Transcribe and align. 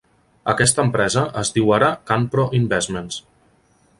Aquesta 0.53 0.81
empresa 0.87 1.25
es 1.41 1.51
diu 1.59 1.75
ara 1.77 1.91
Canpro 2.11 2.47
Investments. 2.63 3.21